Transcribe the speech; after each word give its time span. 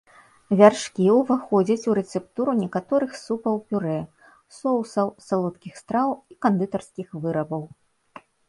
Вяршкі 0.59 1.03
ўваходзяць 1.21 1.89
у 1.91 1.97
рэцэптуру 1.99 2.55
некаторых 2.63 3.11
супаў-пюрэ, 3.25 3.99
соусаў, 4.59 5.07
салодкіх 5.29 5.73
страў 5.85 6.09
і 6.35 6.39
кандытарскіх 6.47 7.07
вырабаў. 7.29 7.63